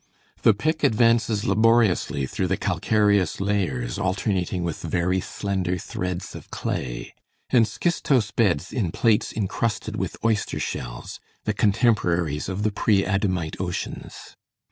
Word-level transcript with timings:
59 0.37 0.41
The 0.41 0.53
pick 0.57 0.83
advances 0.83 1.45
laboriously 1.45 2.25
through 2.25 2.47
the 2.47 2.57
calcareous 2.57 3.39
layers 3.39 3.99
alternating 3.99 4.63
with 4.63 4.81
very 4.81 5.19
slender 5.21 5.77
threads 5.77 6.33
of 6.33 6.49
clay, 6.49 7.13
and 7.51 7.67
schistose 7.67 8.31
beds 8.31 8.73
in 8.73 8.91
plates 8.91 9.31
incrusted 9.31 9.97
with 9.97 10.17
oyster 10.25 10.59
shells, 10.59 11.19
the 11.43 11.53
contemporaries 11.53 12.49
of 12.49 12.63
the 12.63 12.71
pre 12.71 13.05
Adamite 13.05 13.61
oceans. 13.61 14.35